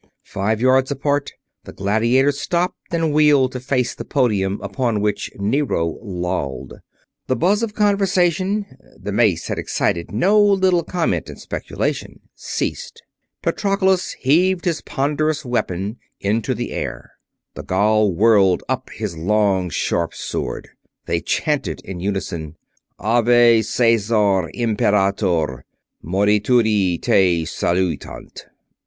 [0.25, 5.99] Five yards apart, the gladiators stopped and wheeled to face the podium upon which Nero
[6.01, 6.79] lolled.
[7.27, 8.65] The buzz of conversation
[8.99, 13.03] the mace had excited no little comment and speculation ceased.
[13.43, 17.11] Patroclus heaved his ponderous weapon into the air;
[17.53, 20.69] the Gaul whirled up his long, sharp sword.
[21.05, 22.55] They chanted in unison:
[22.97, 25.63] "Ave, Caesar Imperator!
[26.03, 28.47] Morituri te salutant!"